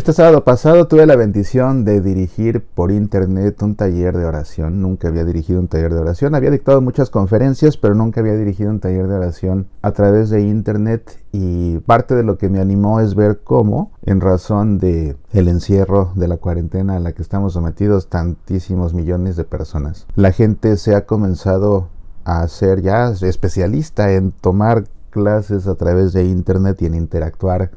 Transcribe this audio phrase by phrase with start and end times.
[0.00, 4.80] Este sábado pasado tuve la bendición de dirigir por internet un taller de oración.
[4.80, 6.34] Nunca había dirigido un taller de oración.
[6.34, 10.40] Había dictado muchas conferencias, pero nunca había dirigido un taller de oración a través de
[10.40, 11.22] internet.
[11.32, 16.12] Y parte de lo que me animó es ver cómo, en razón de el encierro
[16.14, 20.94] de la cuarentena a la que estamos sometidos tantísimos millones de personas, la gente se
[20.94, 21.88] ha comenzado
[22.24, 27.70] a ser ya especialista en tomar clases a través de internet y en interactuar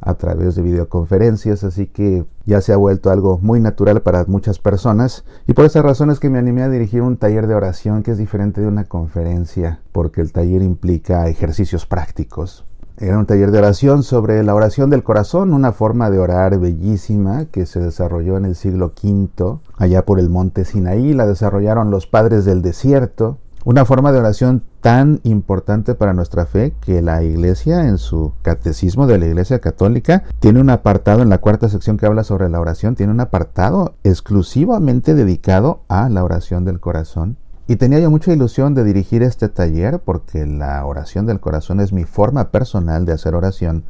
[0.00, 4.58] a través de videoconferencias, así que ya se ha vuelto algo muy natural para muchas
[4.58, 5.24] personas.
[5.46, 8.12] Y por esa razón es que me animé a dirigir un taller de oración que
[8.12, 12.64] es diferente de una conferencia, porque el taller implica ejercicios prácticos.
[12.96, 17.46] Era un taller de oración sobre la oración del corazón, una forma de orar bellísima
[17.46, 22.06] que se desarrolló en el siglo V, allá por el monte Sinaí, la desarrollaron los
[22.06, 27.86] padres del desierto, una forma de oración tan importante para nuestra fe que la Iglesia
[27.88, 32.06] en su catecismo de la Iglesia Católica tiene un apartado en la cuarta sección que
[32.06, 37.36] habla sobre la oración, tiene un apartado exclusivamente dedicado a la oración del corazón.
[37.66, 41.92] Y tenía yo mucha ilusión de dirigir este taller porque la oración del corazón es
[41.92, 43.84] mi forma personal de hacer oración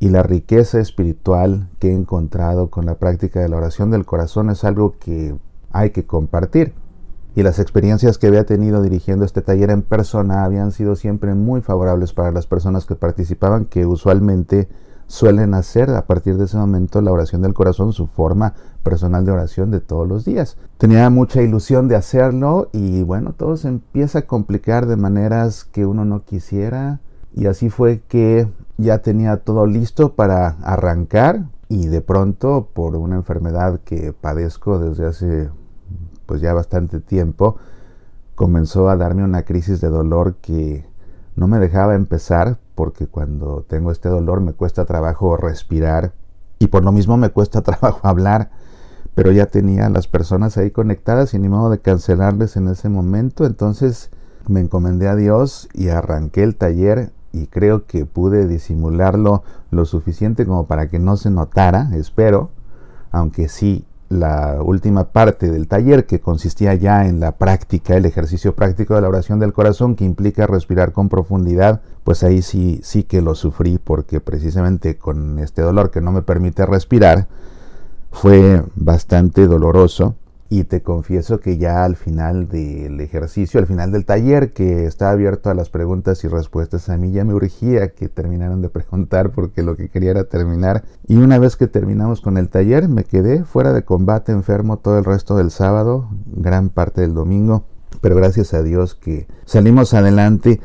[0.00, 4.48] y la riqueza espiritual que he encontrado con la práctica de la oración del corazón
[4.48, 5.36] es algo que
[5.70, 6.72] hay que compartir
[7.34, 11.60] y las experiencias que había tenido dirigiendo este taller en persona habían sido siempre muy
[11.60, 14.68] favorables para las personas que participaban, que usualmente
[15.06, 19.32] suelen hacer a partir de ese momento la oración del corazón su forma personal de
[19.32, 20.56] oración de todos los días.
[20.78, 25.84] Tenía mucha ilusión de hacerlo y bueno, todo se empieza a complicar de maneras que
[25.84, 27.00] uno no quisiera
[27.34, 33.16] y así fue que ya tenía todo listo para arrancar y de pronto por una
[33.16, 35.50] enfermedad que padezco desde hace
[36.30, 37.56] pues ya bastante tiempo,
[38.36, 40.86] comenzó a darme una crisis de dolor que
[41.34, 46.12] no me dejaba empezar porque cuando tengo este dolor me cuesta trabajo respirar
[46.60, 48.52] y por lo mismo me cuesta trabajo hablar,
[49.16, 53.44] pero ya tenía las personas ahí conectadas y ni modo de cancelarles en ese momento,
[53.44, 54.12] entonces
[54.46, 59.42] me encomendé a Dios y arranqué el taller y creo que pude disimularlo
[59.72, 62.50] lo suficiente como para que no se notara, espero,
[63.10, 68.56] aunque sí la última parte del taller que consistía ya en la práctica, el ejercicio
[68.56, 73.04] práctico de la oración del corazón que implica respirar con profundidad, pues ahí sí, sí
[73.04, 77.28] que lo sufrí porque precisamente con este dolor que no me permite respirar
[78.10, 80.16] fue bastante doloroso
[80.52, 85.12] y te confieso que ya al final del ejercicio, al final del taller que está
[85.12, 89.30] abierto a las preguntas y respuestas, a mí ya me urgía que terminaran de preguntar
[89.30, 90.82] porque lo que quería era terminar.
[91.06, 94.98] Y una vez que terminamos con el taller, me quedé fuera de combate enfermo todo
[94.98, 97.66] el resto del sábado, gran parte del domingo,
[98.00, 100.60] pero gracias a Dios que salimos adelante.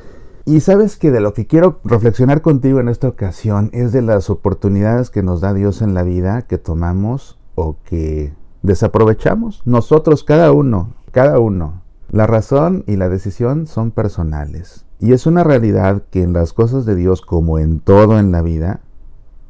[0.46, 4.32] Y sabes que de lo que quiero reflexionar contigo en esta ocasión es de las
[4.32, 8.34] oportunidades que nos da Dios en la vida que tomamos o que
[8.66, 9.62] desaprovechamos.
[9.66, 11.82] Nosotros, cada uno, cada uno.
[12.12, 14.86] La razón y la decisión son personales.
[15.00, 18.42] Y es una realidad que en las cosas de Dios, como en todo en la
[18.42, 18.82] vida,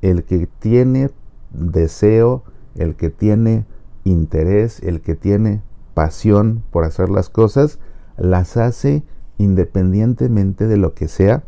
[0.01, 1.11] el que tiene
[1.51, 2.43] deseo,
[2.75, 3.65] el que tiene
[4.03, 5.61] interés, el que tiene
[5.93, 7.79] pasión por hacer las cosas,
[8.17, 9.03] las hace
[9.37, 11.43] independientemente de lo que sea.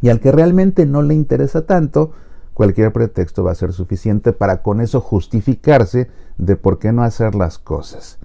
[0.00, 2.12] Y al que realmente no le interesa tanto,
[2.54, 7.34] cualquier pretexto va a ser suficiente para con eso justificarse de por qué no hacer
[7.34, 8.18] las cosas.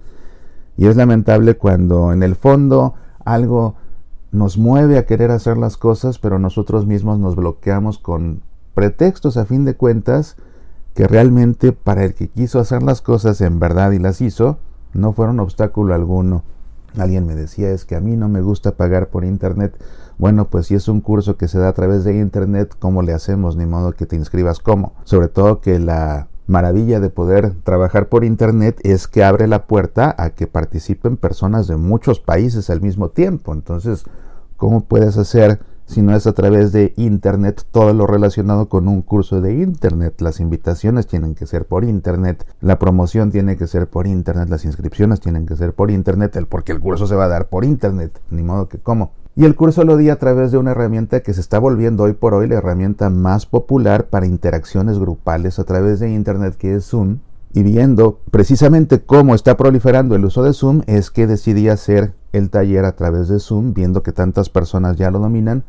[0.76, 3.74] Y es lamentable cuando en el fondo algo
[4.32, 8.42] nos mueve a querer hacer las cosas, pero nosotros mismos nos bloqueamos con
[8.74, 10.36] pretextos a fin de cuentas
[10.94, 14.58] que realmente para el que quiso hacer las cosas en verdad y las hizo,
[14.92, 16.44] no fueron obstáculo alguno.
[16.96, 19.76] Alguien me decía, es que a mí no me gusta pagar por internet.
[20.18, 23.12] Bueno, pues si es un curso que se da a través de internet, ¿cómo le
[23.12, 23.56] hacemos?
[23.56, 24.94] Ni modo que te inscribas cómo.
[25.04, 30.14] Sobre todo que la maravilla de poder trabajar por internet es que abre la puerta
[30.18, 33.52] a que participen personas de muchos países al mismo tiempo.
[33.52, 34.04] Entonces,
[34.56, 39.02] ¿cómo puedes hacer si no es a través de Internet todo lo relacionado con un
[39.02, 40.20] curso de Internet.
[40.20, 44.64] Las invitaciones tienen que ser por Internet, la promoción tiene que ser por Internet, las
[44.64, 47.64] inscripciones tienen que ser por Internet, el porque el curso se va a dar por
[47.64, 49.10] Internet, ni modo que cómo.
[49.34, 52.12] Y el curso lo di a través de una herramienta que se está volviendo hoy
[52.12, 56.84] por hoy la herramienta más popular para interacciones grupales a través de Internet, que es
[56.84, 57.18] Zoom.
[57.52, 62.48] Y viendo precisamente cómo está proliferando el uso de Zoom, es que decidí hacer el
[62.48, 65.64] taller a través de Zoom, viendo que tantas personas ya lo dominan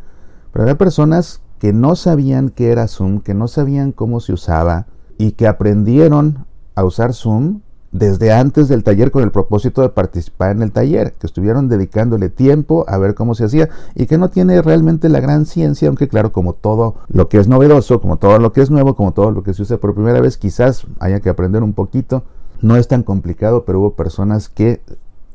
[0.51, 4.87] pero había personas que no sabían qué era Zoom, que no sabían cómo se usaba
[5.17, 6.45] y que aprendieron
[6.75, 7.61] a usar Zoom
[7.91, 12.29] desde antes del taller con el propósito de participar en el taller, que estuvieron dedicándole
[12.29, 16.07] tiempo a ver cómo se hacía y que no tiene realmente la gran ciencia, aunque
[16.07, 19.31] claro, como todo lo que es novedoso, como todo lo que es nuevo, como todo
[19.31, 22.23] lo que se usa por primera vez, quizás haya que aprender un poquito.
[22.61, 24.81] No es tan complicado, pero hubo personas que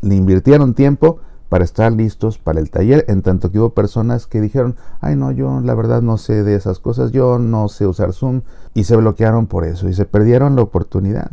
[0.01, 4.41] le invirtieron tiempo para estar listos para el taller, en tanto que hubo personas que
[4.41, 8.13] dijeron, ay no, yo la verdad no sé de esas cosas, yo no sé usar
[8.13, 8.43] Zoom,
[8.75, 11.33] y se bloquearon por eso, y se perdieron la oportunidad.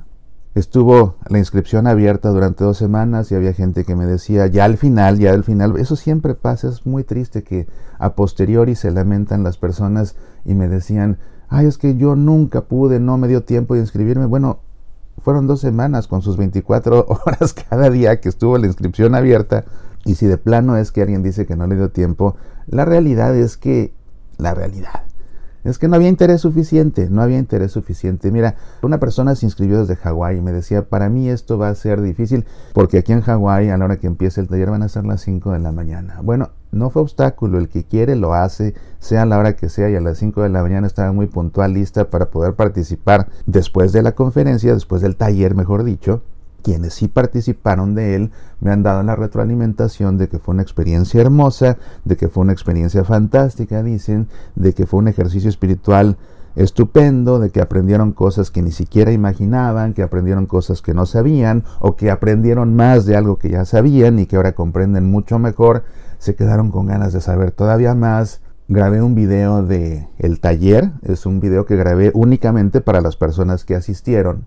[0.56, 4.77] Estuvo la inscripción abierta durante dos semanas y había gente que me decía, ya al
[4.77, 7.68] final, ya al final, eso siempre pasa, es muy triste que
[7.98, 10.15] a posteriori se lamentan las personas
[10.45, 11.18] y me decían,
[11.50, 14.27] ay, es que yo nunca pude, no me dio tiempo de inscribirme.
[14.27, 14.60] Bueno,
[15.24, 19.65] fueron dos semanas con sus 24 horas cada día que estuvo la inscripción abierta
[20.05, 22.35] y si de plano es que alguien dice que no le dio tiempo,
[22.67, 23.94] la realidad es que,
[24.38, 25.03] la realidad,
[25.63, 28.31] es que no había interés suficiente, no había interés suficiente.
[28.31, 31.75] Mira, una persona se inscribió desde Hawái y me decía, para mí esto va a
[31.75, 34.89] ser difícil porque aquí en Hawái a la hora que empiece el taller van a
[34.89, 36.19] ser las 5 de la mañana.
[36.21, 39.95] Bueno, no fue obstáculo, el que quiere lo hace, sea la hora que sea y
[39.95, 44.03] a las 5 de la mañana estaba muy puntual lista para poder participar después de
[44.03, 46.23] la conferencia, después del taller, mejor dicho
[46.63, 51.21] quienes sí participaron de él me han dado la retroalimentación de que fue una experiencia
[51.21, 56.18] hermosa, de que fue una experiencia fantástica, dicen, de que fue un ejercicio espiritual
[56.56, 61.63] estupendo, de que aprendieron cosas que ni siquiera imaginaban, que aprendieron cosas que no sabían
[61.80, 65.83] o que aprendieron más de algo que ya sabían y que ahora comprenden mucho mejor,
[66.19, 68.42] se quedaron con ganas de saber todavía más.
[68.69, 73.65] Grabé un video de el taller, es un video que grabé únicamente para las personas
[73.65, 74.45] que asistieron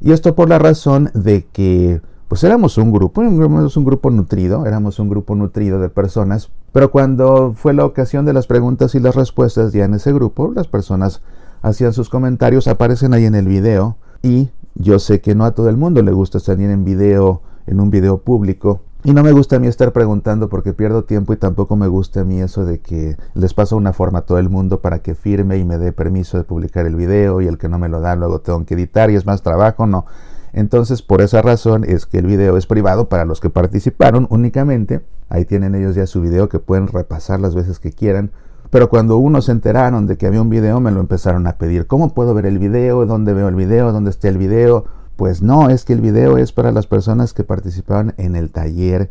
[0.00, 4.98] y esto por la razón de que pues éramos un grupo, un grupo nutrido, éramos
[4.98, 9.14] un grupo nutrido de personas, pero cuando fue la ocasión de las preguntas y las
[9.14, 11.22] respuestas ya en ese grupo, las personas
[11.62, 15.68] hacían sus comentarios, aparecen ahí en el video y yo sé que no a todo
[15.68, 19.56] el mundo le gusta salir en video, en un video público, y no me gusta
[19.56, 22.80] a mí estar preguntando porque pierdo tiempo y tampoco me gusta a mí eso de
[22.80, 25.92] que les paso una forma a todo el mundo para que firme y me dé
[25.92, 28.72] permiso de publicar el video y el que no me lo da luego tengo que
[28.72, 30.06] editar y es más trabajo, no.
[30.54, 35.04] Entonces por esa razón es que el video es privado para los que participaron únicamente.
[35.28, 38.30] Ahí tienen ellos ya su video que pueden repasar las veces que quieran.
[38.70, 41.86] Pero cuando uno se enteraron de que había un video me lo empezaron a pedir.
[41.86, 43.04] ¿Cómo puedo ver el video?
[43.04, 43.92] ¿Dónde veo el video?
[43.92, 44.86] ¿Dónde está el video?
[45.16, 49.08] Pues no, es que el video es para las personas que participaban en el taller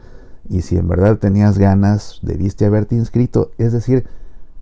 [0.49, 4.05] y si en verdad tenías ganas, debiste haberte inscrito, es decir,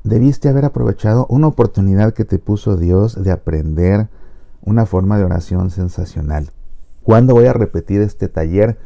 [0.04, 4.10] debiste haber aprovechado una oportunidad que te puso Dios de aprender
[4.64, 6.52] una forma de oración sensacional.
[7.04, 8.78] ¿Cuándo voy a repetir este taller?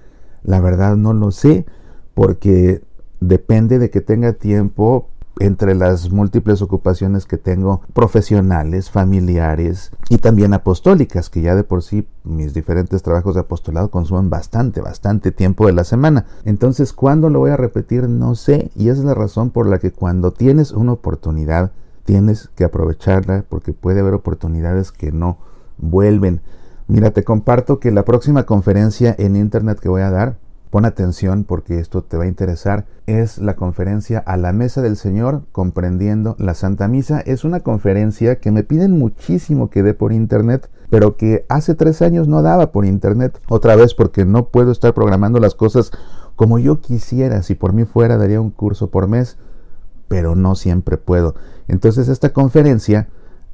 [0.43, 1.65] La verdad no lo sé,
[2.13, 2.81] porque
[3.19, 10.53] depende de que tenga tiempo entre las múltiples ocupaciones que tengo profesionales, familiares y también
[10.53, 15.67] apostólicas, que ya de por sí mis diferentes trabajos de apostolado consumen bastante, bastante tiempo
[15.67, 16.25] de la semana.
[16.45, 18.07] Entonces, ¿cuándo lo voy a repetir?
[18.07, 21.71] No sé, y esa es la razón por la que cuando tienes una oportunidad,
[22.05, 25.37] tienes que aprovecharla porque puede haber oportunidades que no
[25.77, 26.41] vuelven.
[26.87, 30.37] Mira, te comparto que la próxima conferencia en internet que voy a dar
[30.75, 32.85] Pon atención porque esto te va a interesar.
[33.05, 37.21] Es la conferencia a la mesa del Señor comprendiendo la Santa Misa.
[37.21, 42.01] Es una conferencia que me piden muchísimo que dé por internet, pero que hace tres
[42.01, 43.39] años no daba por internet.
[43.47, 45.91] Otra vez porque no puedo estar programando las cosas
[46.35, 47.41] como yo quisiera.
[47.41, 49.37] Si por mí fuera daría un curso por mes,
[50.09, 51.35] pero no siempre puedo.
[51.69, 53.07] Entonces esta conferencia,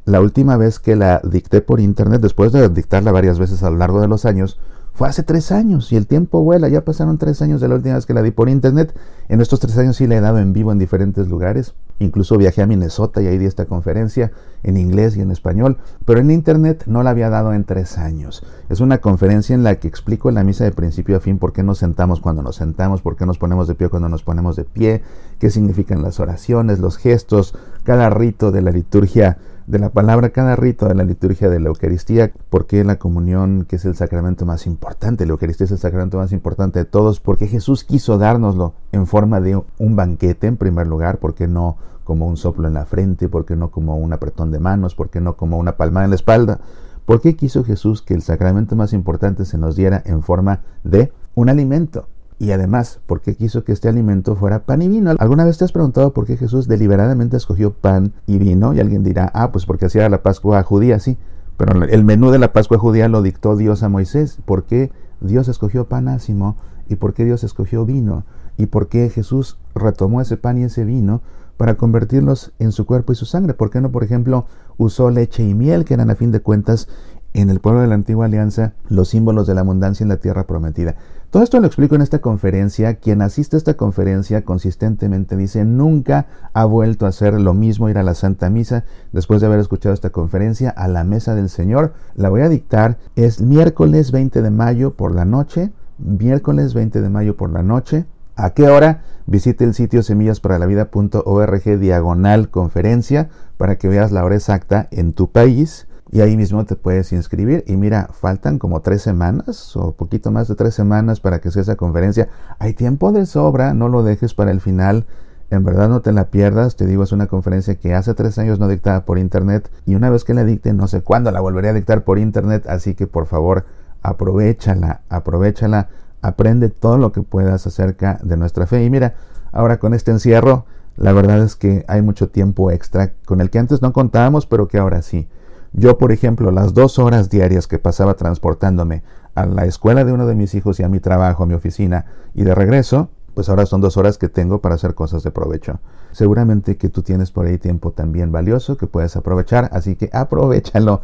[0.06, 3.78] la última vez que la dicté por internet, después de dictarla varias veces a lo
[3.78, 4.60] largo de los años,
[4.94, 6.68] fue hace tres años y el tiempo vuela.
[6.70, 8.94] Ya pasaron tres años de la última vez que la di por internet.
[9.30, 11.74] En estos tres años sí la he dado en vivo en diferentes lugares.
[12.00, 14.32] Incluso viajé a Minnesota y ahí di esta conferencia
[14.64, 15.78] en inglés y en español.
[16.06, 18.44] Pero en internet no la había dado en tres años.
[18.70, 21.54] Es una conferencia en la que explico en la misa de principio a fin por
[21.54, 24.56] qué nos sentamos cuando nos sentamos, por qué nos ponemos de pie cuando nos ponemos
[24.56, 25.04] de pie,
[25.40, 29.38] qué significan las oraciones, los gestos, cada rito de la liturgia
[29.72, 33.78] de la palabra cada rito de la liturgia de la Eucaristía, porque la comunión, que
[33.78, 37.48] es el sacramento más importante, la Eucaristía es el sacramento más importante de todos, porque
[37.48, 42.36] Jesús quiso dárnoslo en forma de un banquete en primer lugar, porque no como un
[42.36, 45.78] soplo en la frente, porque no como un apretón de manos, porque no como una
[45.78, 46.60] palmada en la espalda.
[47.06, 51.14] ¿Por qué quiso Jesús que el sacramento más importante se nos diera en forma de
[51.34, 52.08] un alimento?
[52.42, 55.14] Y además, ¿por qué quiso que este alimento fuera pan y vino?
[55.20, 58.74] ¿Alguna vez te has preguntado por qué Jesús deliberadamente escogió pan y vino?
[58.74, 61.20] Y alguien dirá, ah, pues porque hacía la Pascua judía, sí.
[61.56, 64.40] Pero el menú de la Pascua judía lo dictó Dios a Moisés.
[64.44, 66.58] ¿Por qué Dios escogió pan ácimo?
[66.90, 68.26] ¿Y por qué Dios escogió vino?
[68.58, 71.22] ¿Y por qué Jesús retomó ese pan y ese vino
[71.58, 73.54] para convertirlos en su cuerpo y su sangre?
[73.54, 76.88] ¿Por qué no, por ejemplo, usó leche y miel, que eran a fin de cuentas
[77.34, 80.48] en el pueblo de la antigua alianza los símbolos de la abundancia en la tierra
[80.48, 80.96] prometida.
[81.32, 82.96] Todo esto lo explico en esta conferencia.
[82.96, 87.98] Quien asiste a esta conferencia consistentemente dice nunca ha vuelto a hacer lo mismo, ir
[87.98, 88.84] a la Santa Misa
[89.14, 91.94] después de haber escuchado esta conferencia a la mesa del Señor.
[92.16, 92.98] La voy a dictar.
[93.16, 95.72] Es miércoles 20 de mayo por la noche.
[96.00, 98.06] Miércoles 20 de mayo por la noche.
[98.36, 99.04] ¿A qué hora?
[99.26, 105.88] Visite el sitio semillasparalavida.org diagonal conferencia para que veas la hora exacta en tu país
[106.12, 107.64] y ahí mismo te puedes inscribir.
[107.68, 111.62] Y mira, faltan como tres semanas o poquito más de tres semanas para que sea
[111.62, 112.30] esa conferencia.
[112.60, 115.06] Hay tiempo de sobra, no lo dejes para el final.
[115.50, 118.60] En verdad no te la pierdas, te digo, es una conferencia que hace tres años
[118.60, 121.68] no dictaba por internet y una vez que la dicte no sé cuándo la volveré
[121.68, 123.66] a dictar por internet, así que por favor
[124.02, 125.90] aprovechala, aprovechala,
[126.22, 128.84] aprende todo lo que puedas acerca de nuestra fe.
[128.86, 129.16] Y mira,
[129.52, 130.66] ahora con este encierro,
[130.96, 134.70] la verdad es que hay mucho tiempo extra con el que antes no contábamos, pero
[134.70, 135.28] que ahora sí.
[135.74, 139.04] Yo, por ejemplo, las dos horas diarias que pasaba transportándome
[139.36, 142.06] a la escuela de uno de mis hijos y a mi trabajo, a mi oficina
[142.34, 145.80] y de regreso, pues ahora son dos horas que tengo para hacer cosas de provecho.
[146.12, 151.02] Seguramente que tú tienes por ahí tiempo también valioso que puedes aprovechar, así que aprovechalo.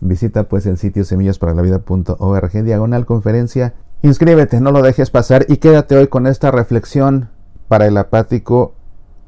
[0.00, 3.74] Visita pues el sitio semillasparalavida.org diagonal conferencia.
[4.00, 7.28] Inscríbete, no lo dejes pasar y quédate hoy con esta reflexión.
[7.66, 8.72] Para el apático,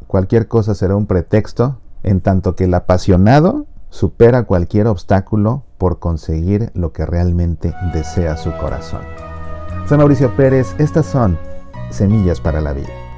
[0.06, 6.70] cualquier cosa será un pretexto, en tanto que el apasionado supera cualquier obstáculo por conseguir
[6.75, 9.02] lo que realmente desea su corazón.
[9.88, 11.38] Soy Mauricio Pérez, estas son
[11.90, 13.10] Semillas para la Vida.